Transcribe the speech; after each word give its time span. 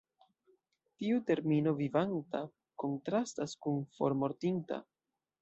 Tiu 1.01 1.19
termino 1.27 1.73
"vivanta" 1.81 2.41
kontrastas 2.85 3.55
kun 3.67 3.79
"formortinta". 4.01 4.83